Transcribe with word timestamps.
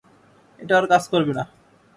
এটা 0.59 0.73
আর 0.79 0.85
কাজ 0.91 1.03
করবে 1.13 1.33
না। 1.37 1.43